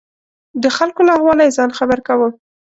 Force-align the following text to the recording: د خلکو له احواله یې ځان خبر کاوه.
د 0.63 0.65
خلکو 0.77 1.01
له 1.07 1.11
احواله 1.15 1.43
یې 1.45 1.55
ځان 1.57 1.69
خبر 1.79 1.99
کاوه. 2.07 2.29